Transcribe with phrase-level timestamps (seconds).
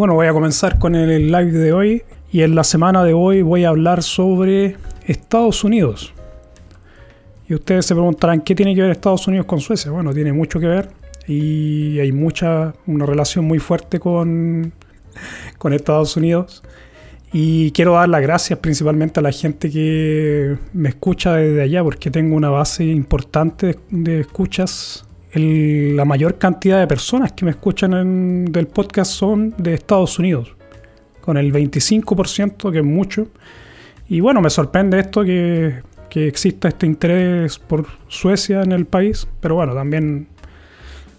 [0.00, 2.02] Bueno, voy a comenzar con el live de hoy
[2.32, 4.76] y en la semana de hoy voy a hablar sobre
[5.06, 6.14] Estados Unidos.
[7.46, 9.90] Y ustedes se preguntarán, ¿qué tiene que ver Estados Unidos con Suecia?
[9.90, 10.88] Bueno, tiene mucho que ver
[11.26, 14.72] y hay mucha, una relación muy fuerte con,
[15.58, 16.62] con Estados Unidos.
[17.30, 22.10] Y quiero dar las gracias principalmente a la gente que me escucha desde allá, porque
[22.10, 25.04] tengo una base importante de, escuchas.
[25.34, 30.54] La mayor cantidad de personas que me escuchan en, del podcast son de Estados Unidos,
[31.20, 33.28] con el 25%, que es mucho.
[34.08, 39.28] Y bueno, me sorprende esto que, que exista este interés por Suecia en el país,
[39.40, 40.26] pero bueno, también,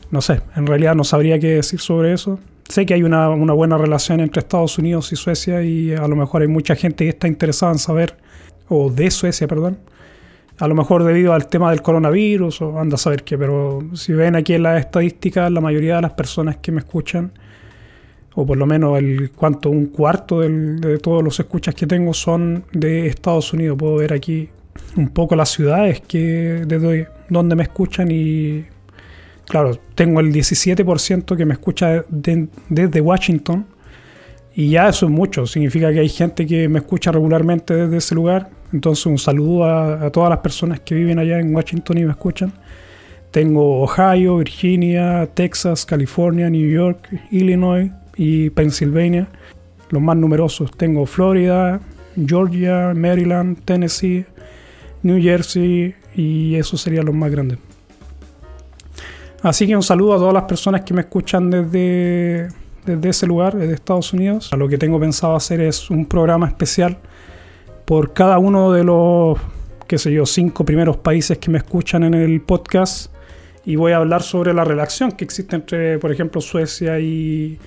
[0.10, 2.40] no sé, en realidad no sabría qué decir sobre eso
[2.72, 6.42] sé que hay una, buena relación entre Estados Unidos y Suecia y a lo mejor
[6.42, 8.16] hay mucha gente que está interesada en saber,
[8.68, 9.78] o de Suecia, perdón,
[10.62, 14.14] a lo mejor debido al tema del coronavirus o anda a saber qué, pero si
[14.14, 17.32] ven aquí en las estadísticas, la mayoría de las personas que me escuchan,
[18.36, 22.64] o por lo menos el cuanto un cuarto de todos los escuchas que tengo son
[22.74, 23.76] de Estados Unidos.
[23.76, 24.50] Puedo ver aquí
[24.96, 28.64] un poco las ciudades que desde donde me escuchan y
[29.46, 33.66] claro, tengo el 17% que me escucha desde Washington.
[34.54, 38.16] Y ya eso es mucho, significa que hay gente que me escucha regularmente desde ese
[38.16, 38.50] lugar.
[38.74, 42.52] Entonces un saludo a, todas las personas que viven allá en Washington y me escuchan.
[43.32, 49.28] Tengo Ohio, Virginia, Texas, California, New York, Illinois y Pennsylvania.
[49.90, 50.72] Los más numerosos.
[50.76, 51.80] Tengo Florida,
[52.26, 54.26] Georgia, Maryland, Tennessee,
[55.04, 57.58] New Jersey y esos serían los más grandes.
[59.42, 62.50] Así que un saludo a todas las personas que me escuchan desde,
[62.86, 64.52] desde ese lugar, desde Estados Unidos.
[64.58, 66.98] Lo que tengo pensado hacer es un programa especial
[67.86, 69.38] por cada uno de los,
[69.88, 73.12] qué sé yo, cinco primeros países que me escuchan en el podcast.
[73.66, 77.60] Y voy a hablar sobre la relación que existe entre, por ejemplo, Suecia y,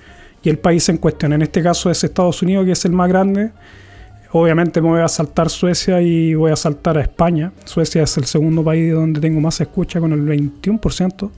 [0.43, 1.33] y el país en cuestión.
[1.33, 3.51] En este caso es Estados Unidos, que es el más grande.
[4.31, 7.53] Obviamente me voy a saltar Suecia y voy a saltar a España.
[7.63, 11.29] Suecia es el segundo país donde tengo más escucha con el 21%.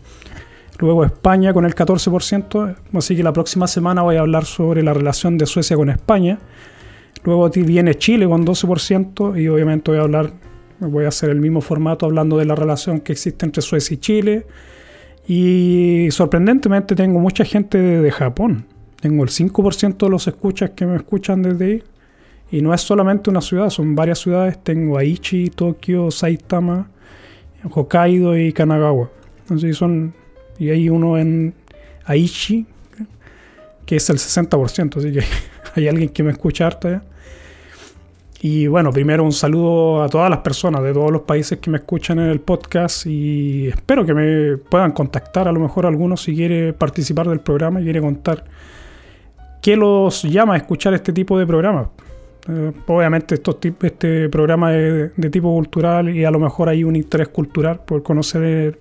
[0.79, 2.75] Luego España con el 14%.
[2.93, 6.39] Así que la próxima semana voy a hablar sobre la relación de Suecia con España.
[7.23, 10.33] Luego viene Chile con 12% y obviamente voy a hablar,
[10.79, 13.97] voy a hacer el mismo formato hablando de la relación que existe entre Suecia y
[13.97, 14.45] Chile.
[15.27, 18.65] Y sorprendentemente tengo mucha gente de, Japón.
[19.01, 21.83] Tengo el 5% de los escuchas que me escuchan desde ahí.
[22.49, 24.63] Y no es solamente una ciudad, son varias ciudades.
[24.63, 26.89] Tengo Aichi, Tokio, Saitama,
[27.69, 29.09] Hokkaido y Kanagawa.
[29.41, 30.13] Entonces son
[30.59, 31.53] y hay uno en
[32.05, 32.65] Aichi,
[33.85, 35.23] que es el 60%, así que
[35.75, 37.03] hay alguien que me escucha harta ya.
[38.39, 41.77] Y bueno, primero un saludo a todas las personas de todos los países que me
[41.77, 46.35] escuchan en el podcast y espero que me puedan contactar a lo mejor algunos si
[46.35, 48.43] quiere participar del programa y quiere contar
[49.59, 51.87] qué los llama a escuchar este tipo de programas.
[52.47, 56.95] Eh, obviamente estos este programa es de tipo cultural y a lo mejor hay un
[56.95, 58.79] interés cultural por conocer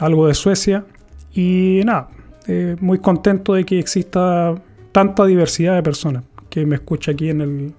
[0.00, 0.84] algo de Suecia.
[1.32, 2.08] Y nada,
[2.46, 4.54] eh, muy contento de que exista
[4.92, 7.74] tanta diversidad de personas que me escucha aquí en el,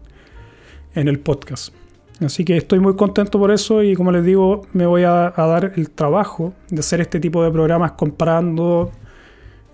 [0.96, 1.74] en el podcast.
[2.24, 5.74] Así que estoy muy contento por eso y como les digo, me voy a, dar
[5.76, 8.92] el trabajo de hacer este tipo de programas comparando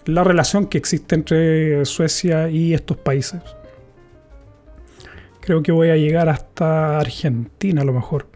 [0.05, 3.41] la relación que existe entre Suecia y estos países.
[5.41, 8.27] Creo que voy a llegar hasta Argentina a lo mejor.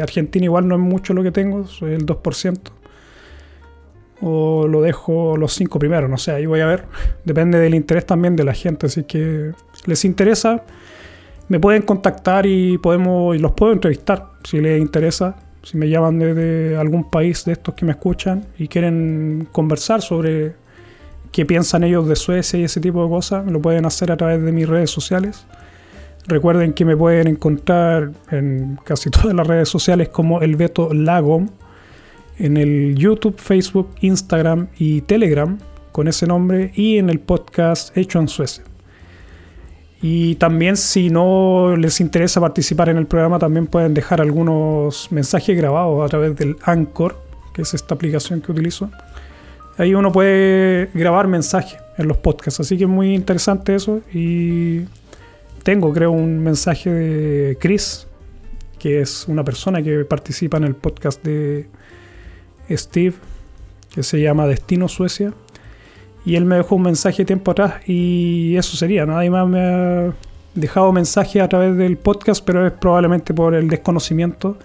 [0.00, 2.81] Argentina igual no es mucho lo que tengo, soy el 2%
[4.22, 6.84] o lo dejo los cinco primeros, no sé, ahí voy a ver.
[7.24, 9.52] Depende del interés también de la gente, así que
[9.86, 10.62] les interesa,
[11.48, 16.18] me pueden contactar y podemos y los puedo entrevistar si les interesa, si me llaman
[16.18, 20.54] desde algún país de estos que me escuchan y quieren conversar sobre
[21.32, 24.42] qué piensan ellos de Suecia y ese tipo de cosas, lo pueden hacer a través
[24.42, 25.46] de mis redes sociales.
[26.28, 31.48] Recuerden que me pueden encontrar en casi todas las redes sociales como el Beto Lagom
[32.38, 35.58] en el YouTube, Facebook, Instagram y Telegram
[35.92, 38.64] con ese nombre y en el podcast Hecho en Suecia.
[40.00, 45.56] Y también si no les interesa participar en el programa, también pueden dejar algunos mensajes
[45.56, 47.16] grabados a través del Anchor,
[47.54, 48.90] que es esta aplicación que utilizo.
[49.78, 54.00] Ahí uno puede grabar mensajes en los podcasts, así que es muy interesante eso.
[54.12, 54.80] Y
[55.62, 58.08] tengo, creo, un mensaje de Chris,
[58.80, 61.68] que es una persona que participa en el podcast de
[62.76, 63.14] Steve,
[63.94, 65.32] que se llama Destino Suecia.
[66.24, 69.04] Y él me dejó un mensaje tiempo atrás y eso sería.
[69.06, 70.12] Nadie más me ha
[70.54, 74.56] dejado mensaje a través del podcast, pero es probablemente por el desconocimiento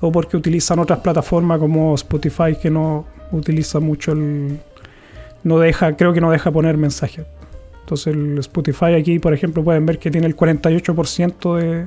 [0.00, 4.60] o porque utilizan otras plataformas como Spotify que no utiliza mucho el...
[5.42, 7.26] No deja, creo que no deja poner mensajes.
[7.80, 11.86] Entonces el Spotify aquí, por ejemplo, pueden ver que tiene el 48% de,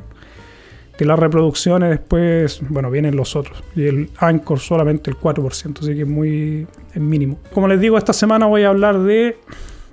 [0.97, 3.63] de las reproducciones, después, bueno, vienen los otros.
[3.75, 7.39] Y el Anchor solamente el 4%, así que es muy mínimo.
[7.53, 9.38] Como les digo, esta semana voy a hablar de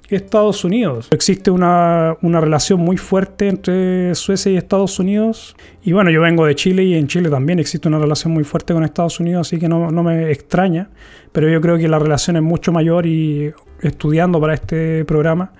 [0.08, 1.08] Estados Unidos.
[1.10, 5.56] Existe una, una, relación muy fuerte entre Suecia y Estados Unidos.
[5.82, 8.74] Y bueno, yo vengo de Chile y en Chile también existe una relación muy fuerte
[8.74, 10.90] con Estados Unidos, así que no, no me extraña.
[11.32, 15.52] Pero yo creo que la relación es mucho mayor y estudiando para este programa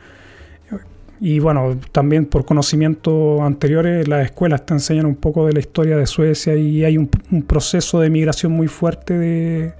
[1.26, 5.97] y bueno, también por conocimientos anteriores, las escuelas te enseñan un poco de la historia
[5.97, 7.09] de Suecia y hay un,
[7.47, 9.73] proceso de migración muy fuerte de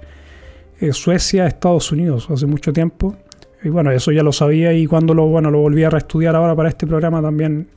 [0.79, 3.15] eh, Suecia a Estados Unidos hace mucho tiempo.
[3.63, 6.55] Y bueno, eso ya lo sabía y cuando lo, bueno, lo volví a reestudiar ahora
[6.55, 7.67] para este programa también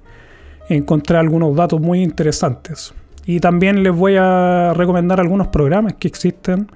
[0.70, 2.94] encontré algunos datos muy interesantes.
[3.26, 6.68] Y también les voy a recomendar algunos programas que existen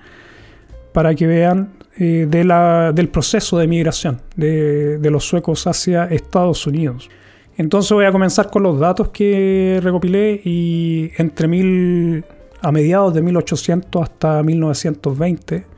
[0.92, 7.10] para que vean eh, del proceso de migración de, de, los suecos hacia Estados Unidos.
[7.56, 12.24] Entonces voy a comenzar con los datos que recopilé y entre mil,
[12.60, 15.72] a mediados de 1800 hasta 1920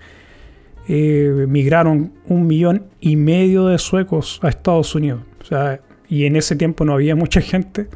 [0.86, 5.22] eh, migraron un millón y medio de suecos a Estados Unidos.
[5.40, 7.88] O sea, y en ese tiempo no había mucha gente.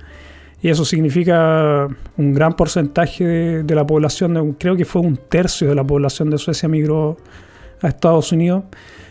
[0.61, 5.69] Y eso significa un gran porcentaje de, de la población, creo que fue un tercio
[5.69, 7.17] de la población de Suecia migró
[7.81, 8.65] a Estados Unidos.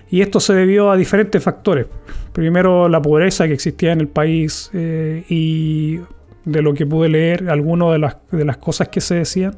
[0.09, 1.85] Y esto se debió a diferentes factores.
[2.33, 5.99] Primero, la pobreza que existía en el país eh, y
[6.45, 9.55] de lo que pude leer, algunas de las, de las cosas que se decían,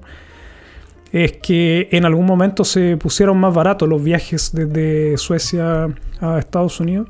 [1.12, 5.88] es que en algún momento se pusieron más baratos los viajes desde Suecia
[6.20, 7.10] a Estados Unidos.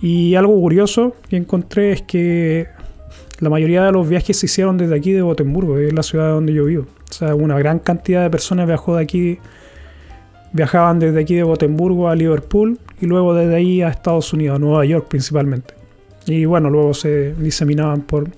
[0.00, 2.68] Y algo curioso que encontré es que
[3.38, 6.52] la mayoría de los viajes se hicieron desde aquí de Gotemburgo, es la ciudad donde
[6.52, 6.86] yo vivo.
[7.10, 9.38] O sea, una gran cantidad de personas viajó de aquí
[10.50, 14.58] Viajaban desde aquí de Gotemburgo a Liverpool y luego desde ahí a Estados Unidos, a
[14.58, 15.74] Nueva York principalmente.
[16.26, 18.30] Y bueno, luego se diseminaban por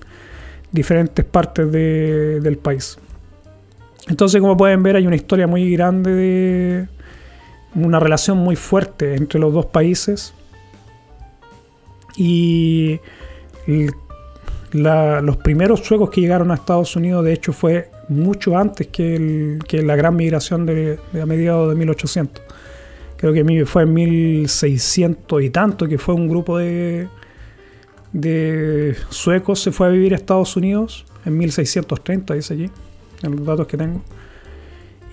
[0.71, 2.97] diferentes partes del país.
[4.09, 6.87] Entonces, como pueden ver, hay una historia muy grande de
[7.75, 10.33] una relación muy fuerte entre los dos países.
[12.17, 12.99] Y
[14.71, 19.95] los primeros suecos que llegaron a Estados Unidos, de hecho, fue mucho antes que, la
[19.95, 22.43] gran migración de, a mediados de 1800.
[23.17, 27.07] Creo que fue en 1600 y tanto que fue un grupo de,
[28.13, 32.69] de suecos se fue a vivir a Estados Unidos en 1630, dice allí,
[33.21, 34.01] en los datos que tengo.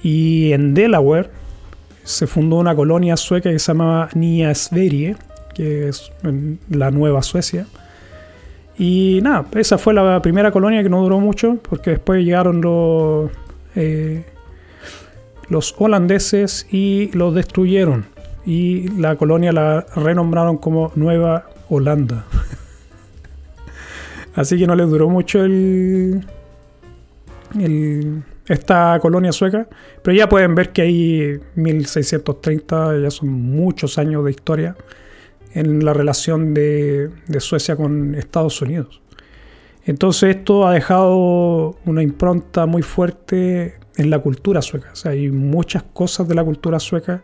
[0.02, 1.30] Y en Delaware
[2.04, 5.16] se fundó una colonia sueca que se llamaba Nya Sverige,
[5.54, 6.10] que es
[6.70, 7.66] la Nueva Suecia
[8.78, 13.30] y nada, esa fue la primera colonia que no duró mucho, porque después llegaron los,
[13.74, 14.24] eh,
[15.48, 18.06] los holandeses y los destruyeron.
[18.46, 22.24] Y la colonia la renombraron como Nueva Holanda.
[24.36, 26.24] Así que no les duró mucho el,
[28.46, 29.66] esta colonia sueca.
[30.02, 34.76] Pero ya pueden ver que hay 1630, ya son muchos años de historia
[35.54, 39.00] en la relación de, Suecia con Estados Unidos.
[39.84, 44.92] Entonces esto ha dejado una impronta muy fuerte en la cultura sueca.
[45.04, 47.22] hay muchas cosas de la cultura sueca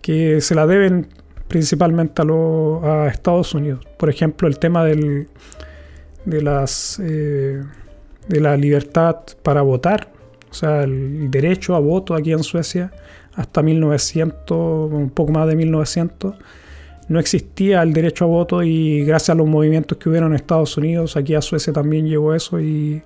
[0.00, 1.08] que se la deben
[1.48, 3.86] principalmente a, Estados Unidos.
[3.98, 5.28] Por ejemplo, el tema de,
[6.26, 7.62] eh,
[8.28, 10.10] de la libertad para votar,
[10.50, 12.92] o sea, el derecho a voto aquí en Suecia
[13.34, 16.34] hasta 1900, un poco más de 1900
[17.08, 20.76] no existía el derecho a voto y gracias a los movimientos que hubieron en Estados
[20.76, 23.02] Unidos, aquí a Suecia también llegó eso y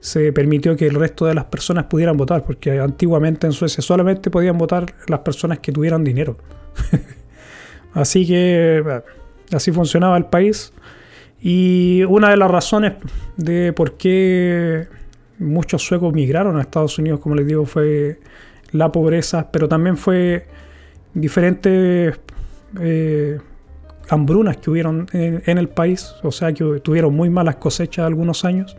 [0.00, 4.30] se permitió que el resto de las personas pudieran votar, porque antiguamente en Suecia solamente
[4.30, 6.36] podían votar las personas que tuvieran dinero.
[7.94, 8.82] así que
[9.52, 10.72] así funcionaba el país
[11.40, 12.94] y una de las razones
[13.36, 14.86] de por qué
[15.38, 18.18] muchos suecos migraron a Estados Unidos, como les digo, fue
[18.72, 20.46] la pobreza, pero también fue
[21.14, 22.18] diferentes
[22.80, 23.38] eh,
[24.08, 28.76] hambrunas que hubieron en, el país, o sea que tuvieron muy malas cosechas algunos años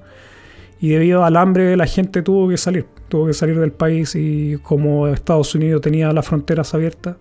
[0.79, 4.58] y debido al hambre la gente tuvo que salir, tuvo que salir del país y
[4.63, 7.17] como Estados Unidos tenía las fronteras abiertas,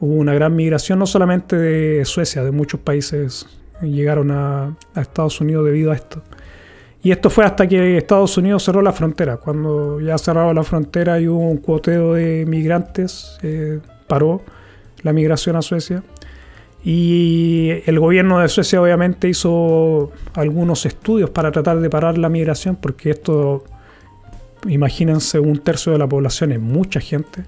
[0.00, 3.46] hubo una gran migración no solamente de Suecia, de muchos países
[3.82, 6.22] llegaron a, Estados Unidos debido a esto.
[7.02, 9.36] Y esto fue hasta que Estados Unidos cerró la frontera.
[9.36, 14.42] Cuando ya cerraba la frontera y hubo un cuoteo de migrantes, eh, paró
[15.04, 16.02] la migración a Suecia.
[16.82, 22.76] Y el gobierno de Suecia obviamente hizo algunos estudios para tratar de parar la migración,
[22.76, 23.64] porque esto,
[24.68, 27.44] imagínense, un tercio de la población es mucha gente.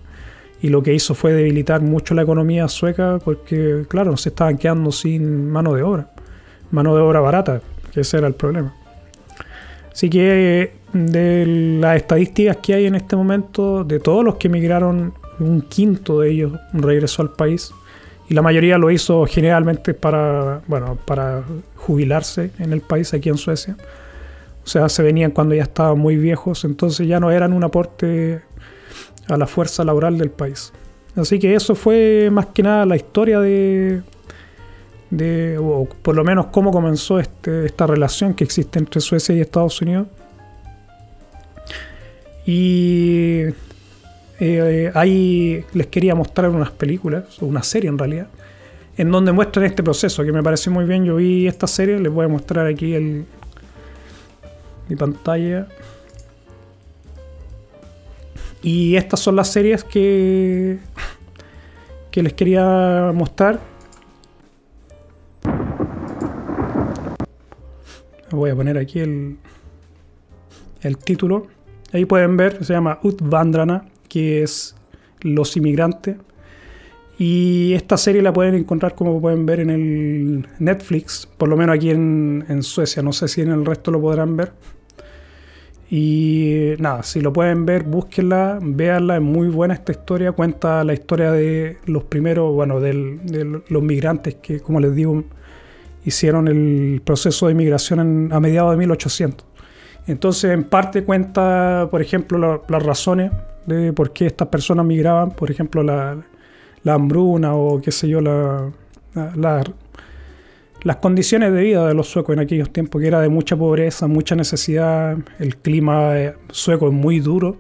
[0.62, 4.90] Y lo que hizo fue debilitar mucho la economía sueca, porque claro, se estaban quedando
[4.90, 6.10] sin mano de obra.
[6.70, 7.60] mano de obra barata,
[7.92, 8.74] que ese era el problema.
[9.92, 15.12] Así que de las estadísticas que hay en este momento, de todos los que emigraron,
[15.38, 17.72] un quinto de ellos regresó al país
[18.28, 21.44] y la mayoría lo hizo generalmente para, bueno, para
[21.76, 23.76] jubilarse en el país, aquí en Suecia.
[24.64, 28.42] O sea, se venían cuando ya estaban muy viejos, entonces ya no eran un aporte
[29.28, 30.72] a la fuerza laboral del país.
[31.14, 34.02] Así que eso fue más que nada la historia de,
[35.10, 39.40] de o por lo menos cómo comenzó este, esta relación que existe entre Suecia y
[39.40, 40.08] Estados Unidos.
[42.44, 43.44] Y
[44.38, 48.28] eh, ahí les quería mostrar unas películas, una serie en realidad,
[48.96, 51.04] en donde muestran este proceso, que me pareció muy bien.
[51.04, 53.24] Yo vi esta serie, les voy a mostrar aquí el,
[54.88, 55.68] mi pantalla.
[58.62, 60.78] Y estas son las series que,
[62.10, 63.60] que les quería mostrar.
[68.30, 69.36] Voy a poner aquí el,
[70.82, 71.46] el título.
[71.92, 74.74] Ahí pueden ver, se llama Utvandrana, que es
[75.20, 76.16] Los Inmigrantes.
[77.18, 81.76] Y esta serie la pueden encontrar, como pueden ver, en el Netflix, por lo menos
[81.76, 83.02] aquí en, Suecia.
[83.02, 84.52] No sé si en el resto lo podrán ver.
[85.88, 90.92] Y nada, si lo pueden ver, búsquenla, véanla, es muy buena esta historia, cuenta la
[90.92, 95.24] historia de los primeros, bueno, de los migrantes que, como les digo,
[96.04, 99.45] hicieron el proceso de inmigración a mediados de 1800.
[100.06, 103.32] Entonces, en parte cuenta, por ejemplo, las razones
[103.66, 106.16] de por qué estas personas migraban, por ejemplo, la,
[106.84, 108.70] hambruna o qué sé yo, la,
[109.34, 109.64] la
[110.82, 114.06] las condiciones de vida de los suecos en aquellos tiempos, que era de mucha pobreza,
[114.06, 117.56] mucha necesidad, el clima eh, sueco es muy duro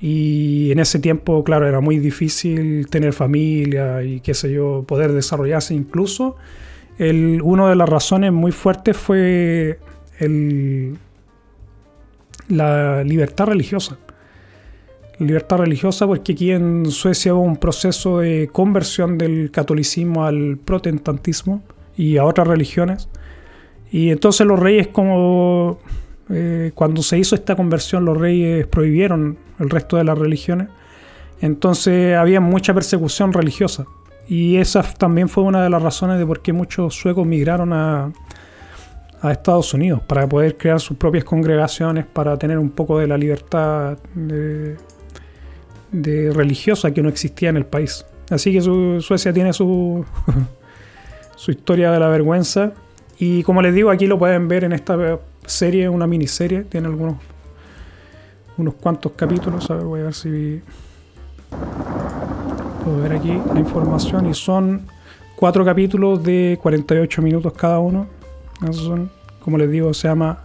[0.00, 5.12] y en ese tiempo, claro, era muy difícil tener familia y qué sé yo, poder
[5.12, 6.36] desarrollarse incluso.
[6.98, 9.80] El, una de las razones muy fuertes fue
[10.20, 10.98] el,
[12.48, 13.98] la libertad religiosa.
[15.18, 21.62] Libertad religiosa porque aquí en Suecia hubo un proceso de conversión del catolicismo al protestantismo
[21.96, 23.08] y a otras religiones.
[23.90, 25.78] Y entonces los reyes, como
[26.30, 30.68] eh, cuando se hizo esta conversión, los reyes prohibieron el resto de las religiones.
[31.40, 33.84] Entonces había mucha persecución religiosa.
[34.28, 38.12] Y esa también fue una de las razones de por qué muchos suecos migraron a,
[39.22, 43.16] a Estados Unidos, para poder crear sus propias congregaciones, para tener un poco de la
[43.16, 44.76] libertad de,
[46.32, 48.04] religiosa que no existía en el país.
[48.30, 48.60] Así que
[49.00, 50.04] Suecia tiene su,
[51.36, 52.72] su historia de la vergüenza.
[53.18, 57.16] Y como les digo, aquí lo pueden ver en esta serie, una miniserie, tiene algunos
[58.58, 59.70] unos cuantos capítulos.
[59.70, 60.62] A ver, voy a ver si
[62.84, 64.28] puedo ver aquí la información.
[64.28, 64.86] Y son
[65.36, 68.21] cuatro capítulos de 48 minutos cada uno.
[69.42, 70.38] Como les digo, se llama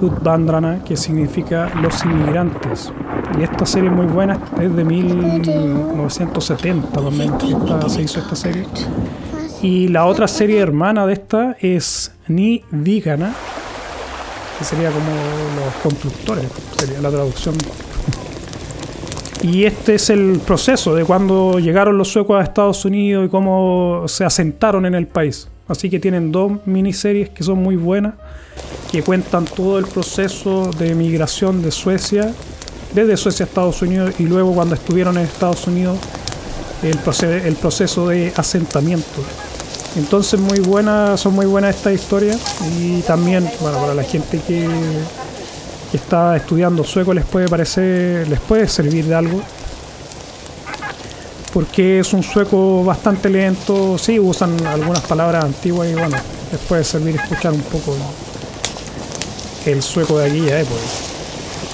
[0.00, 2.92] Utbandrana, que significa los inmigrantes.
[3.38, 7.34] Y esta serie es muy buena, es de 1970 también,
[7.88, 8.64] se hizo esta serie.
[9.62, 13.34] Y la otra serie hermana de esta es Ni Vigana,
[14.58, 15.10] que sería como
[15.56, 16.46] los constructores,
[16.76, 17.56] sería la traducción.
[19.42, 24.04] Y este es el proceso de cuando llegaron los suecos a Estados Unidos y cómo
[24.06, 25.48] se asentaron en el país.
[25.68, 28.14] Así que tienen dos miniseries que son muy buenas,
[28.90, 32.32] que cuentan todo el proceso de migración de Suecia,
[32.94, 35.98] desde Suecia a Estados Unidos y luego cuando estuvieron en Estados Unidos,
[36.82, 39.22] el, proceso de asentamiento.
[39.96, 42.40] Entonces muy buenas, son muy buenas estas historias
[42.78, 44.66] y también, bueno, para la gente que,
[45.92, 49.40] está estudiando sueco les puede parecer, les puede servir de algo.
[51.58, 56.16] Porque es un sueco bastante lento, sí, usan algunas palabras antiguas y bueno,
[56.52, 57.96] les puede servir escuchar un poco
[59.66, 60.80] el sueco de aquella época.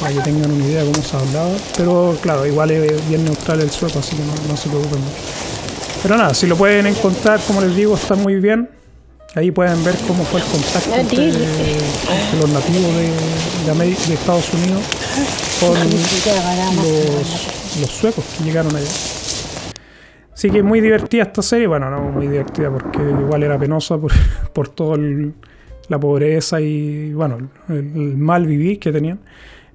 [0.00, 1.50] Para que tengan una idea de cómo se hablaba.
[1.76, 5.16] Pero claro, igual es bien neutral el sueco, así que no, no se preocupen mucho.
[6.02, 8.70] Pero nada, si lo pueden encontrar, como les digo, está muy bien.
[9.34, 11.26] Ahí pueden ver cómo fue el contacto entre,
[12.40, 14.80] los nativos de, de, Estados Unidos
[15.60, 15.74] con
[17.82, 18.88] los, suecos que llegaron allá.
[20.34, 21.66] Así que muy divertida esta serie.
[21.66, 24.12] Bueno, no muy divertida porque igual era penosa por,
[24.52, 24.98] por toda
[25.88, 29.20] la pobreza y bueno, el, el, mal vivir que tenían.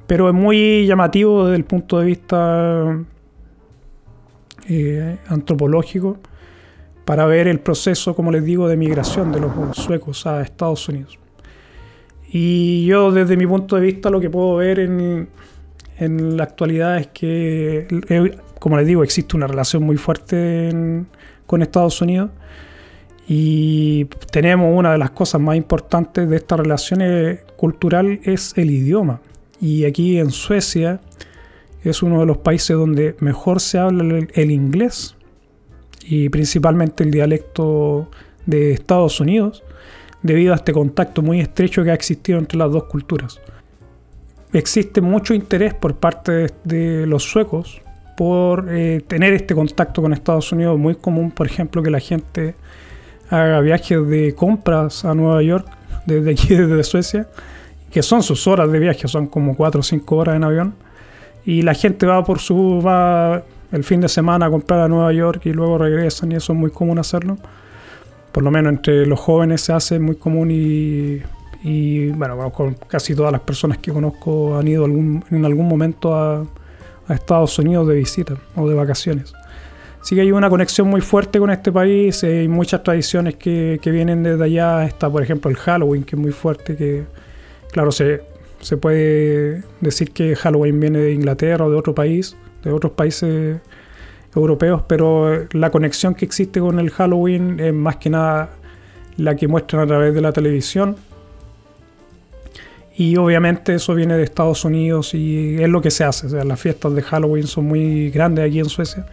[0.06, 2.98] Pero es muy llamativo desde el punto de vista
[4.68, 6.18] eh, antropológico
[7.06, 11.18] para ver el proceso, como les digo, de migración de los suecos a Estados Unidos.
[12.32, 15.28] Y yo desde mi punto de vista lo que puedo ver en,
[15.98, 20.70] en la actualidad es que, eh, como les digo, existe una relación muy fuerte
[21.46, 22.30] con Estados Unidos
[23.28, 27.02] Y tenemos una de las cosas más importantes de esta relación
[27.56, 29.22] cultural es el idioma.
[29.62, 31.00] Y aquí en Suecia
[31.84, 35.16] es uno de los países donde mejor se habla el, inglés
[36.04, 38.10] y principalmente el dialecto
[38.46, 39.64] de Estados Unidos
[40.24, 43.40] debido a este contacto muy estrecho que ha existido entre las dos culturas.
[44.52, 47.82] Existe mucho interés por parte de los suecos
[48.20, 50.78] por eh, tener este contacto con Estados Unidos.
[50.78, 52.54] Muy común, por ejemplo, que la gente
[53.30, 55.66] haga viajes de compras a Nueva York
[56.06, 57.28] desde aquí, desde Suecia,
[57.90, 60.74] que son sus horas de viaje, son como 4 o 5 horas en avión.
[61.46, 62.82] Y la gente va por su.
[62.86, 66.52] va el fin de semana a comprar a Nueva York y luego regresan, y eso
[66.52, 67.38] es muy común hacerlo.
[68.34, 71.22] Por lo menos entre los jóvenes se hace muy común y,
[71.64, 76.14] y bueno, con casi todas las personas que conozco han ido algún, en algún momento
[76.14, 76.44] a,
[77.10, 79.34] a Estados Unidos de visita o de vacaciones.
[80.02, 83.92] Así que hay una conexión muy fuerte con este país, hay muchas tradiciones que, que,
[83.92, 84.86] vienen desde allá.
[84.86, 87.04] Está, por ejemplo, el Halloween, que es muy fuerte, que,
[87.72, 88.22] claro, se,
[88.62, 93.60] se puede decir que Halloween viene de Inglaterra o de otro país, de otros países
[94.36, 98.52] europeos, pero la conexión que existe con el Halloween es más que nada
[99.18, 100.96] la que muestran a través de la televisión.
[103.00, 106.28] Y obviamente eso viene de Estados Unidos y es lo que se hace.
[106.28, 109.06] O sea, las fiestas de Halloween son muy grandes aquí en Suecia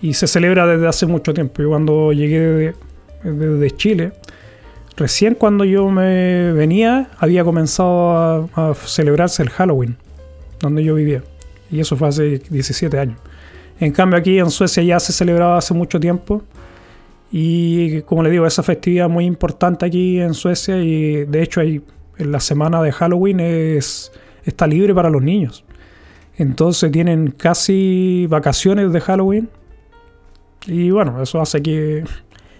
[0.00, 1.60] y se celebra desde hace mucho tiempo.
[1.60, 2.74] Yo cuando llegué
[3.22, 4.12] desde Chile,
[4.96, 9.98] recién cuando yo me venía, había comenzado a, celebrarse el Halloween,
[10.58, 11.22] donde yo vivía.
[11.70, 13.18] Y eso fue hace 17 años.
[13.80, 16.42] En cambio aquí en Suecia ya se celebraba hace mucho tiempo.
[17.30, 21.82] Y como le digo, esa festividad muy importante aquí en Suecia y de hecho hay,
[22.20, 24.12] en la semana de Halloween es,
[24.44, 25.64] está libre para los niños.
[26.36, 29.48] Entonces tienen casi vacaciones de Halloween
[30.66, 32.04] y bueno, eso hace que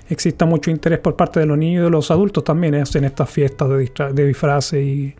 [0.09, 2.75] exista mucho interés por parte de los niños y de los adultos también.
[2.75, 2.83] ¿eh?
[2.83, 5.15] Hacen estas fiestas de, disfraces y,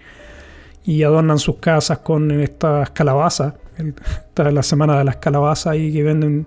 [0.85, 3.55] y, adornan sus casas con estas calabazas.
[3.79, 6.47] Esta es la semana de las calabazas y que venden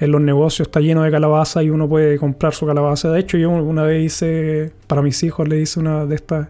[0.00, 3.10] en los negocios, está lleno de calabazas y uno puede comprar su calabaza.
[3.10, 6.48] De hecho, yo una vez hice, para mis hijos, le hice una de estas,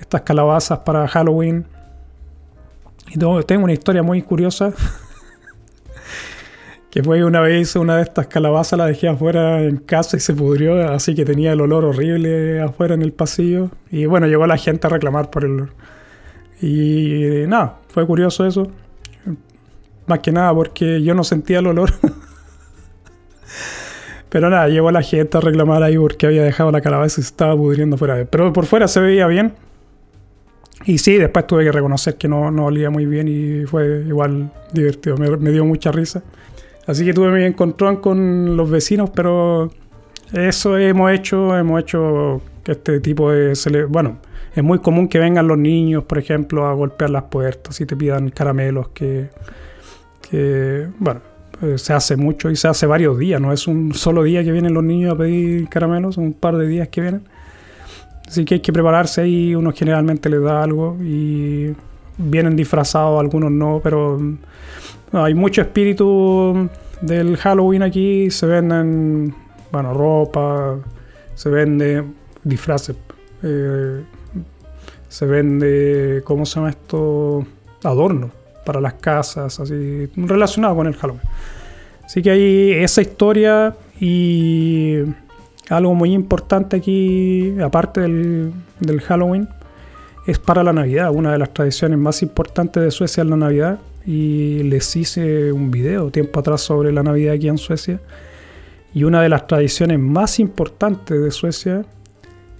[0.00, 1.66] estas calabazas para Halloween.
[3.08, 4.72] Y tengo una historia muy curiosa
[6.94, 10.32] que fue una vez una de estas calabazas la dejé afuera en casa y se
[10.32, 13.70] pudrió, así que tenía el olor horrible afuera en el pasillo.
[13.90, 15.70] Y bueno, llegó la gente a reclamar por el olor.
[16.62, 18.68] Y nada, fue curioso eso.
[20.06, 21.90] Más que nada porque yo no sentía el olor.
[24.28, 27.28] Pero nada, llegó la gente a reclamar ahí porque había dejado la calabaza y se
[27.28, 28.24] estaba pudriendo fuera.
[28.24, 29.54] Pero por fuera se veía bien.
[30.86, 34.52] Y sí, después tuve que reconocer que no, no olía muy bien y fue igual
[34.72, 35.16] divertido.
[35.16, 36.22] me dio mucha risa.
[36.86, 39.70] Así que tuve mi encontrón con los vecinos, pero
[40.32, 43.54] eso hemos hecho, hemos hecho este tipo de...
[43.88, 44.18] Bueno,
[44.54, 47.96] es muy común que vengan los niños, por ejemplo, a golpear las puertas y te
[47.96, 49.30] pidan caramelos que,
[50.28, 51.22] que bueno,
[51.62, 54.52] eh, se hace mucho y se hace varios días, no es un solo día que
[54.52, 57.22] vienen los niños a pedir caramelos, son un par de días que vienen.
[58.26, 61.74] Así que hay que prepararse y uno generalmente les da algo y
[62.16, 64.18] vienen disfrazados, algunos no, pero
[65.12, 66.68] hay mucho espíritu
[67.00, 68.30] del Halloween aquí.
[68.30, 69.34] Se venden,
[69.70, 70.76] bueno, ropa,
[71.34, 72.04] se vende
[72.44, 72.96] disfraces,
[73.42, 74.02] eh,
[75.08, 77.46] se vende, ¿cómo se llama esto?
[77.82, 78.30] Adornos
[78.64, 81.22] para las casas, así, relacionado con el Halloween.
[82.04, 85.00] Así que hay esa historia y
[85.68, 89.48] algo muy importante aquí, aparte del, Halloween,
[90.26, 91.10] es para la Navidad.
[91.12, 95.70] Una de las tradiciones más importantes de Suecia es la Navidad y les hice un
[95.70, 98.00] video tiempo atrás sobre la Navidad aquí en Suecia.
[98.94, 101.84] Y una de las tradiciones más importantes de Suecia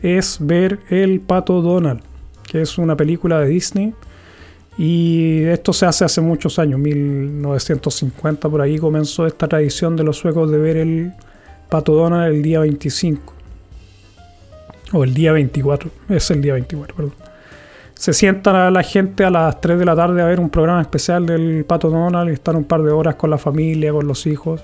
[0.02, 2.00] es ver el pato Donald,
[2.46, 3.94] que es una película de Disney.
[4.76, 10.16] Y esto se hace hace muchos años, 1950 por ahí comenzó esta tradición de los
[10.16, 11.12] suecos de ver el
[11.68, 13.32] pato Donald el día 25.
[14.92, 17.24] O el día 24, es el día 24, perdón
[17.94, 21.26] se sientan la gente a las 3 de la tarde a ver un programa especial
[21.26, 24.62] del Pato Donald y están un par de horas con la familia, con los hijos.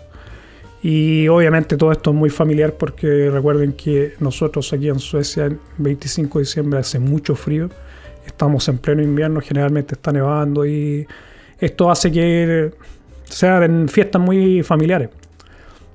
[0.83, 5.59] Y obviamente todo esto es muy familiar porque recuerden que nosotros aquí en Suecia, el
[5.79, 7.71] 25 de diciembre, hace mucho frío.
[8.27, 11.07] Estamos en pleno invierno, generalmente está nevando y
[11.59, 12.73] esto hace que
[13.25, 15.11] sean fiestas muy familiares.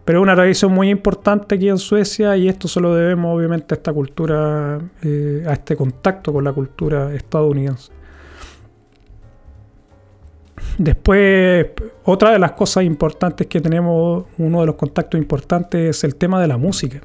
[0.05, 3.73] Pero es una tradición muy importante aquí en Suecia y esto se lo debemos obviamente
[3.73, 7.91] a esta cultura, eh, a este contacto con la cultura estadounidense.
[10.77, 11.67] Después,
[12.03, 16.39] otra de las cosas importantes que tenemos, uno de los contactos importantes es el tema
[16.39, 17.01] de la música.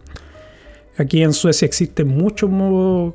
[0.98, 2.50] Aquí en Suecia existen muchos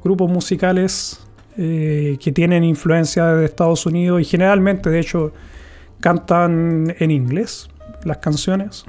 [0.03, 1.19] grupos musicales
[1.57, 5.31] eh, que tienen influencia de Estados Unidos y generalmente, de hecho,
[5.99, 7.69] cantan en inglés
[8.03, 8.83] las canciones.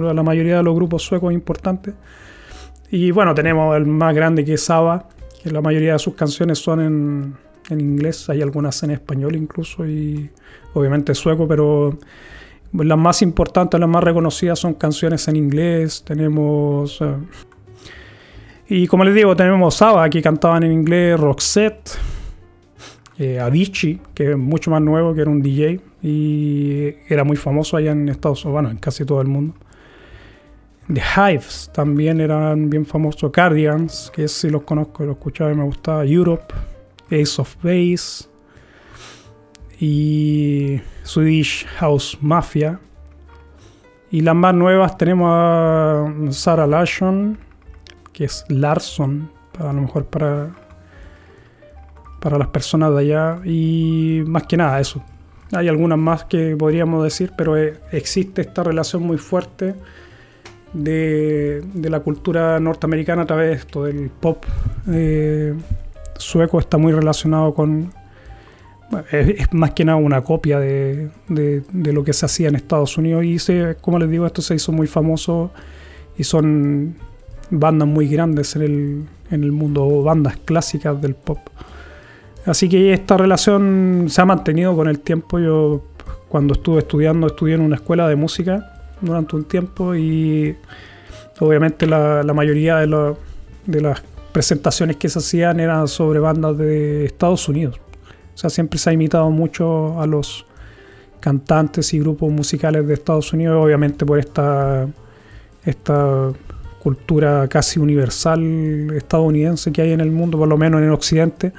[0.00, 1.94] La mayoría de los grupos suecos importantes.
[2.90, 5.08] Y bueno, tenemos el más grande que es Saba,
[5.42, 7.36] que la mayoría de sus canciones son
[7.70, 10.30] en, inglés, hay algunas en español incluso y
[10.72, 11.98] obviamente sueco, pero
[12.72, 16.02] las más importantes, las más reconocidas son canciones en inglés.
[16.06, 17.00] Tenemos.
[17.02, 17.16] Eh,
[18.70, 21.90] y como les digo, tenemos Saba, que cantaban en inglés, Roxette,
[23.18, 27.76] eh, Avicii, que es mucho más nuevo, que era un DJ y era muy famoso
[27.76, 29.54] allá en Estados Unidos, bueno, en casi todo el mundo.
[30.92, 33.30] The Hives también eran bien famosos.
[33.30, 36.04] Cardigans, que si los conozco, los escuchaba y me gustaba.
[36.04, 36.54] Europe,
[37.06, 38.26] Ace of Base
[39.78, 42.80] y Swedish House Mafia.
[44.10, 47.36] Y las más nuevas tenemos a Sarah Larson,
[48.14, 50.56] que es Larson, a lo mejor para,
[52.18, 53.40] para las personas de allá.
[53.44, 55.04] Y más que nada eso.
[55.52, 59.74] Hay algunas más que podríamos decir, pero eh, existe esta relación muy fuerte
[60.72, 64.44] de, la cultura norteamericana a través de esto, del pop
[64.90, 65.54] eh,
[66.16, 67.92] sueco está muy relacionado con...
[69.12, 73.38] Es, más que nada una copia de, lo que se hacía en Estados Unidos y
[73.38, 75.50] se, como les digo, esto se hizo muy famoso
[76.16, 76.96] y son
[77.50, 81.38] bandas muy grandes en el, en el mundo, bandas clásicas del pop.
[82.46, 85.38] Así que esta relación se ha mantenido con el tiempo.
[85.38, 85.82] Yo
[86.28, 90.56] cuando estuve estudiando, estudié en una escuela de música durante un tiempo y
[91.40, 93.14] obviamente la, mayoría de,
[93.66, 97.80] de, las presentaciones que se hacían eran sobre bandas de Estados Unidos.
[98.34, 100.46] O sea, siempre se ha imitado mucho a los
[101.20, 104.86] cantantes y grupos musicales de Estados Unidos, obviamente por esta,
[105.64, 106.32] esta
[106.78, 111.52] cultura casi universal estadounidense que hay en el mundo, por lo menos en el occidente.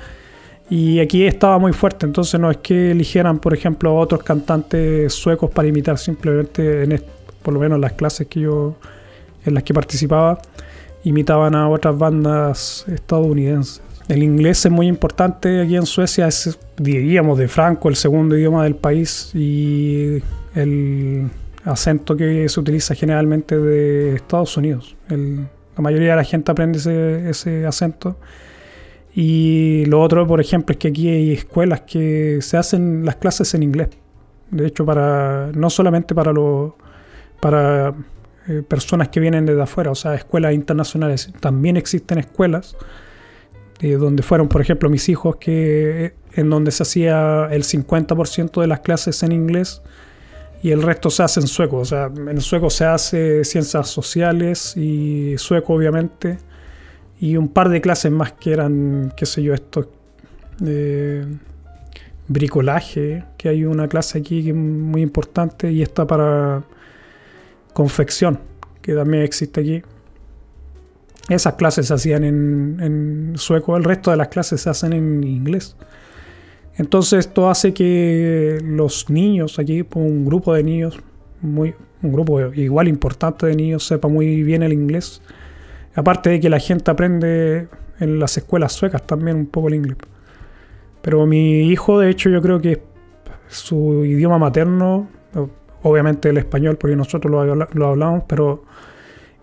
[0.70, 5.12] Y aquí estaba muy fuerte, entonces no es que eligieran, por ejemplo, a otros cantantes
[5.14, 7.04] suecos para imitar simplemente en,
[7.44, 8.76] por lo menos las clases que yo
[9.46, 10.40] en las que participaba
[11.04, 13.82] imitaban a otras bandas estadounidenses.
[14.08, 18.64] El inglés es muy importante aquí en Suecia, es diríamos de Franco el segundo idioma
[18.64, 20.22] del país y
[20.56, 21.30] el
[21.64, 24.96] acento que se utiliza generalmente de Estados Unidos.
[25.10, 28.18] la mayoría de la gente aprende ese, ese acento.
[29.16, 33.54] Y lo otro, por ejemplo, es que aquí hay escuelas que se hacen las clases
[33.54, 33.90] en inglés.
[34.52, 36.74] De hecho, para no solamente para los
[37.40, 37.94] para
[38.48, 41.32] eh, personas que vienen desde afuera, o sea, escuelas internacionales.
[41.40, 42.76] También existen escuelas
[43.80, 48.68] eh, donde fueron, por ejemplo, mis hijos, que en donde se hacía el 50% de
[48.68, 49.82] las clases en inglés
[50.62, 51.78] y el resto se hace en sueco.
[51.78, 56.38] O sea, en sueco se hace ciencias sociales y sueco, obviamente,
[57.20, 59.90] y un par de clases más que eran, qué sé yo, esto.
[60.66, 61.26] Eh,
[62.28, 66.64] bricolaje, que hay una clase aquí que es muy importante y está para
[67.80, 68.42] confección,
[68.82, 69.82] que también existe aquí.
[71.30, 75.78] Esas clases se hacían en, sueco, el resto de las clases se hacen en inglés.
[76.76, 81.00] Entonces esto hace que los niños aquí, un grupo de niños,
[81.40, 85.22] muy, un grupo igual importante de niños, sepa muy bien el inglés.
[85.96, 87.70] Aparte de que la gente aprende
[88.02, 89.98] en las escuelas suecas también un poco el inglés.
[91.02, 92.82] Pero mi hijo, de hecho, yo creo que
[93.48, 95.08] su idioma materno,
[95.84, 98.64] obviamente el español, porque nosotros lo, hablamos, pero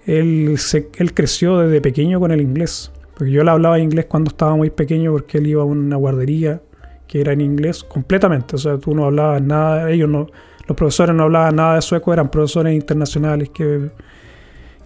[0.05, 2.92] él, se, él creció desde pequeño con el inglés.
[3.14, 6.61] Porque yo le hablaba inglés cuando estaba muy pequeño porque él iba a una guardería
[7.07, 8.57] que era en inglés completamente.
[8.57, 10.27] O sea, tú no hablabas nada, ellos no,
[10.66, 13.90] los profesores no hablaban nada de sueco, eran profesores internacionales que,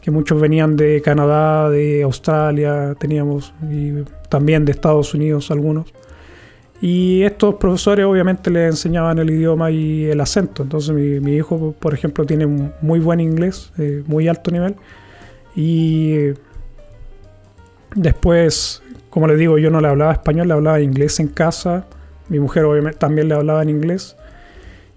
[0.00, 5.92] que muchos venían de Canadá, de Australia, teníamos, y también de Estados Unidos algunos.
[6.80, 10.62] Y estos profesores obviamente le enseñaban el idioma y el acento.
[10.62, 12.46] Entonces mi, hijo, por ejemplo, tiene
[12.80, 14.76] muy buen inglés, eh, muy alto nivel.
[15.54, 16.32] Y
[17.94, 21.84] después, como le digo, yo no le hablaba español, le hablaba inglés en casa.
[22.28, 24.16] Mi mujer obviamente también le hablaba en inglés.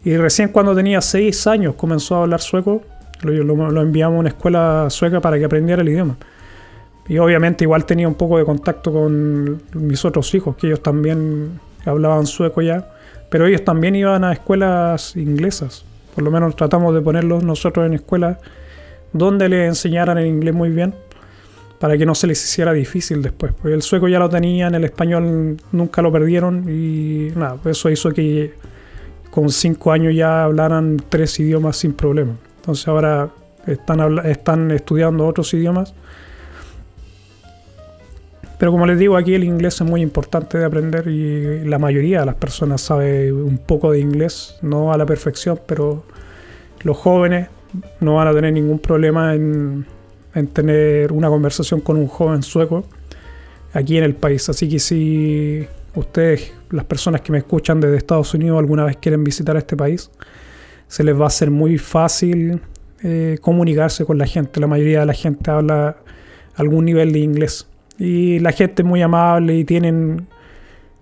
[0.05, 2.81] Y recién cuando tenía seis años comenzó a hablar sueco.
[3.21, 6.15] Lo, lo enviamos a una escuela sueca para que aprendiera el idioma.
[7.07, 11.59] Y obviamente igual tenía un poco de contacto con mis otros hijos, que ellos también
[11.85, 12.89] hablaban sueco ya,
[13.29, 15.85] pero ellos también iban a escuelas inglesas.
[16.15, 18.37] Por lo menos tratamos de ponerlos nosotros en escuelas
[19.11, 20.93] donde les enseñaran el inglés muy bien
[21.79, 23.53] para que no se les hiciera difícil después.
[23.53, 28.11] Porque el sueco ya lo tenían, el español nunca lo perdieron y nada, eso hizo
[28.11, 28.53] que
[29.29, 32.33] con cinco años ya hablaran tres idiomas sin problema.
[32.57, 33.29] Entonces ahora
[33.65, 35.93] están, están estudiando otros idiomas
[38.59, 42.21] Pero como les digo, aquí el inglés es muy importante de aprender y la mayoría
[42.21, 46.03] de las personas sabe un poco de inglés, no a la perfección, pero
[46.83, 47.49] los jóvenes
[47.99, 49.85] no van a tener ningún problema en,
[50.35, 52.85] en tener una conversación con un joven sueco
[53.73, 54.47] aquí en el país.
[54.49, 59.23] Así que si ustedes, las personas que me escuchan desde Estados Unidos, alguna vez quieren
[59.23, 60.09] visitar este país,
[60.87, 62.61] se les va a hacer muy fácil
[63.03, 64.59] eh, comunicarse con la gente.
[64.59, 65.97] La mayoría de la gente habla
[66.55, 67.67] algún nivel de inglés.
[68.03, 70.27] Y la gente es muy amable y tienen,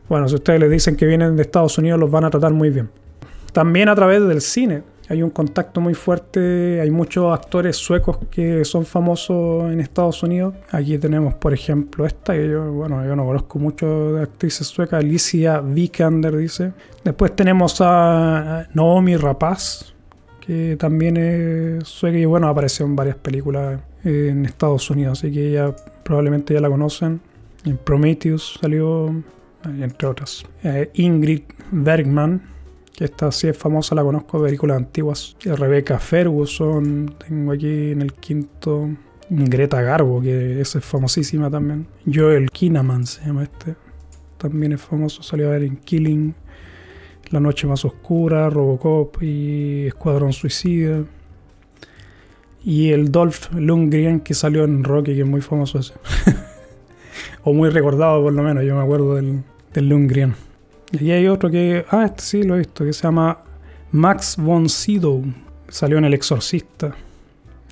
[0.07, 2.69] bueno, si ustedes les dicen que vienen de Estados Unidos, los van a tratar muy
[2.69, 2.89] bien.
[3.53, 8.63] También a través del cine hay un contacto muy fuerte, hay muchos actores suecos que
[8.65, 10.53] son famosos en Estados Unidos.
[10.69, 15.03] Aquí tenemos, por ejemplo, esta, que yo, bueno, yo no conozco mucho de actrices suecas,
[15.03, 16.71] Alicia Vikander dice.
[17.03, 19.95] Después tenemos a Naomi Rapaz,
[20.39, 25.51] que también es sueca y bueno, apareció en varias películas en Estados Unidos, así que
[25.51, 27.21] ya probablemente ya la conocen.
[27.65, 29.13] En Prometheus salió,
[29.63, 30.43] entre otras.
[30.63, 32.41] Eh, Ingrid Bergman,
[32.95, 35.35] que esta sí es famosa, la conozco de películas antiguas.
[35.43, 38.89] Rebecca Ferguson, tengo aquí en el quinto.
[39.33, 41.87] Greta Garbo, que esa es famosísima también.
[42.11, 43.75] Joel Kinnaman se llama este.
[44.37, 46.35] También es famoso, salió a ver en Killing,
[47.29, 51.05] La Noche Más Oscura, Robocop y Escuadrón Suicida.
[52.63, 55.93] Y el Dolph Lundgren que salió en Rocky, que es muy famoso ese.
[57.43, 59.43] o muy recordado por lo menos, yo me acuerdo del,
[59.75, 60.35] Lundgren.
[60.91, 63.39] Y hay otro que, ah, este sí lo he visto, que se llama
[63.91, 65.23] Max von Sydow.
[65.69, 66.93] Salió en El Exorcista.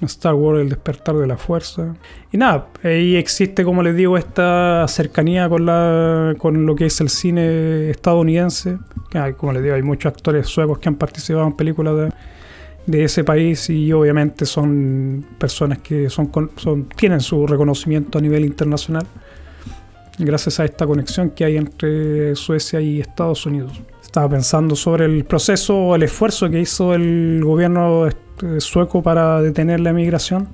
[0.02, 1.96] Star Wars, El Despertar de la Fuerza.
[2.32, 7.02] Y nada, ahí existe, como les digo, esta cercanía con, la, con lo que es
[7.02, 8.78] el cine estadounidense.
[9.38, 12.10] Como les digo, hay muchos actores suecos que han participado en películas de,
[12.90, 18.46] de ese país y obviamente son personas que son, son, tienen su reconocimiento a nivel
[18.46, 19.06] internacional
[20.18, 23.80] gracias a esta conexión que hay entre Suecia y Estados Unidos.
[24.02, 29.42] Estaba pensando sobre el proceso o el esfuerzo que hizo el gobierno este, sueco para
[29.42, 30.50] detener la migración.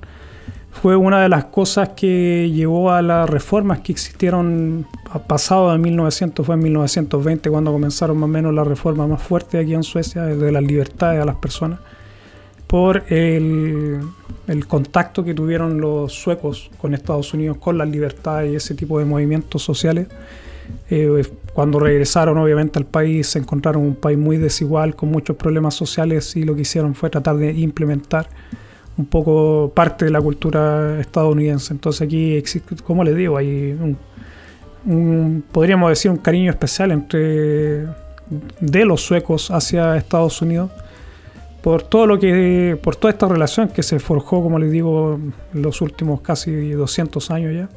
[0.70, 4.86] Fue una de las cosas que llevó a las reformas que existieron
[5.26, 9.64] pasado de 1900, fue en 1920 cuando comenzaron más o menos las reformas más fuertes
[9.64, 11.80] aquí en Suecia, de las libertades a las personas
[12.66, 14.00] por el,
[14.68, 19.04] contacto que tuvieron los suecos con Estados Unidos, con las libertades y ese tipo de
[19.04, 20.08] movimientos sociales.
[20.90, 25.74] Eh, cuando regresaron obviamente al país se encontraron un país muy desigual, con muchos problemas
[25.74, 28.28] sociales y lo que hicieron fue tratar de implementar
[28.98, 31.72] un poco parte de la cultura estadounidense.
[31.72, 33.78] Entonces aquí existe, como les digo, hay
[34.84, 37.86] un, podríamos decir un cariño especial entre
[38.60, 40.70] de los suecos hacia Estados Unidos
[41.66, 45.18] por todo lo que por toda esta relación que se forjó como les digo
[45.52, 47.68] en los últimos casi 200 años ya.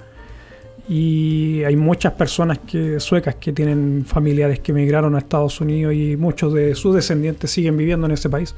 [0.88, 6.18] Y hay muchas personas que suecas que tienen familiares que emigraron a Estados Unidos y
[6.18, 8.54] muchos de sus descendientes siguen viviendo en ese país.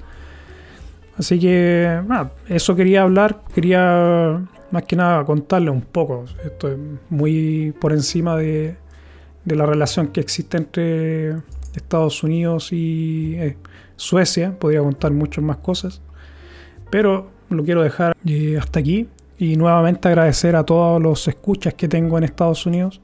[1.17, 2.01] Así que
[2.49, 6.25] eso quería hablar quería más que nada contarle un poco.
[6.43, 6.77] Esto es
[7.09, 8.75] muy por encima de,
[9.45, 11.37] de la relación que existe entre
[11.73, 13.55] Estados Unidos y eh,
[14.01, 16.01] Suecia, podría contar muchas más cosas,
[16.89, 21.87] pero lo quiero dejar eh, hasta aquí y nuevamente agradecer a todos los escuchas que
[21.87, 22.99] tengo en Estados Unidos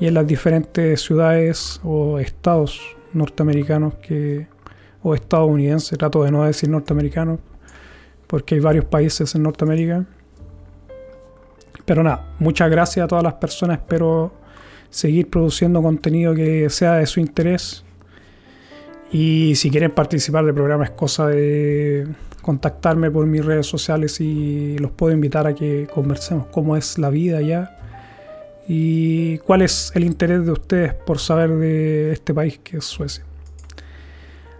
[0.00, 2.80] y en las diferentes ciudades o estados
[3.12, 4.46] norteamericanos que
[5.02, 7.38] o estadounidenses, trato de no decir norteamericanos
[8.26, 10.06] porque hay varios países en Norteamérica.
[11.84, 14.32] Pero nada, muchas gracias a todas las personas, espero
[14.88, 17.83] seguir produciendo contenido que sea de su interés
[19.14, 22.04] y si quieren participar del programa es cosa de
[22.42, 27.10] contactarme por mis redes sociales y los puedo invitar a que conversemos cómo es la
[27.10, 27.78] vida allá
[28.66, 33.24] y cuál es el interés de ustedes por saber de este país que es Suecia.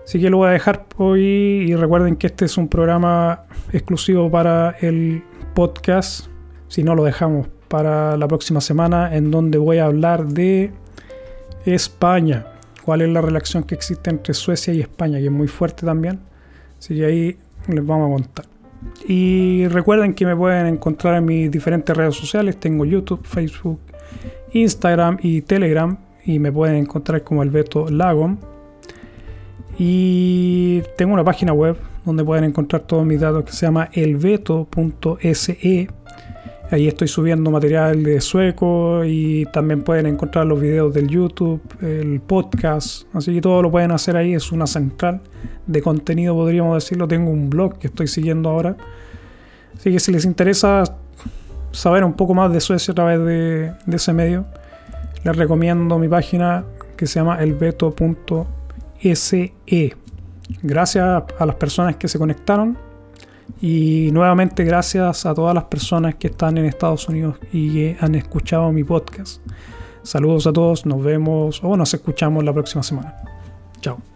[0.04, 1.24] Así que lo voy a dejar hoy
[1.68, 6.26] y recuerden que este es un programa exclusivo para el podcast.
[6.68, 10.70] Si no lo dejamos para la próxima semana en donde voy a hablar de
[11.66, 12.53] España
[12.84, 16.20] cuál es la relación que existe entre Suecia y España, que es muy fuerte también.
[16.78, 17.36] Así que ahí
[17.68, 18.46] les vamos a contar.
[19.08, 22.58] Y recuerden que me pueden encontrar en mis diferentes redes sociales.
[22.60, 23.80] Tengo YouTube, Facebook,
[24.52, 25.96] Instagram y Telegram.
[26.26, 28.36] Y me pueden encontrar como el Beto Lagom.
[29.78, 35.58] Y tengo una página web donde pueden encontrar todos mis datos que se llama elveto.se
[36.74, 42.20] Ahí estoy subiendo material de sueco y también pueden encontrar los videos del YouTube, el
[42.20, 43.06] podcast.
[43.14, 44.34] Así que todo lo pueden hacer ahí.
[44.34, 45.20] Es una central
[45.68, 47.06] de contenido, podríamos decirlo.
[47.06, 48.76] Tengo un blog que estoy siguiendo ahora.
[49.76, 50.82] Así que si les interesa
[51.70, 54.44] saber un poco más de Suecia a través de, ese medio,
[55.22, 56.64] les recomiendo mi página
[56.96, 57.84] que se llama elveto.se.
[60.60, 62.76] Gracias a las personas que se conectaron
[63.60, 68.14] y nuevamente gracias a todas las personas que están en Estados Unidos y que han
[68.14, 69.40] escuchado mi podcast.
[70.02, 73.16] Saludos a todos, nos vemos o nos escuchamos la próxima semana.
[73.80, 74.13] Chao.